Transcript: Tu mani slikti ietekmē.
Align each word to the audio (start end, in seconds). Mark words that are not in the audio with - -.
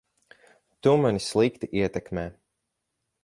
Tu 0.85 0.93
mani 1.01 1.21
slikti 1.27 1.69
ietekmē. 1.81 2.25